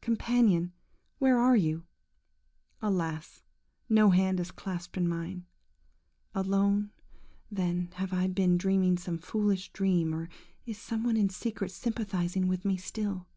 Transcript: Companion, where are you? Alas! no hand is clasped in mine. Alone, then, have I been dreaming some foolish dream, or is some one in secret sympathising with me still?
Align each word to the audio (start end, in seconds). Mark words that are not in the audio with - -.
Companion, 0.00 0.72
where 1.20 1.38
are 1.38 1.54
you? 1.54 1.84
Alas! 2.82 3.44
no 3.88 4.10
hand 4.10 4.40
is 4.40 4.50
clasped 4.50 4.96
in 4.96 5.06
mine. 5.08 5.46
Alone, 6.34 6.90
then, 7.52 7.90
have 7.94 8.12
I 8.12 8.26
been 8.26 8.58
dreaming 8.58 8.98
some 8.98 9.18
foolish 9.18 9.72
dream, 9.72 10.12
or 10.12 10.28
is 10.64 10.76
some 10.76 11.04
one 11.04 11.16
in 11.16 11.28
secret 11.28 11.70
sympathising 11.70 12.48
with 12.48 12.64
me 12.64 12.76
still? 12.76 13.28